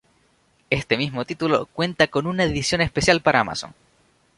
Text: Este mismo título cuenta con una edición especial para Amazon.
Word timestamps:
Este 0.71 0.97
mismo 0.97 1.25
título 1.25 1.67
cuenta 1.67 2.07
con 2.07 2.25
una 2.25 2.43
edición 2.45 2.81
especial 2.81 3.21
para 3.21 3.41
Amazon. 3.41 3.75